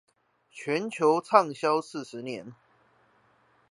[0.49, 2.55] 全球長銷四十年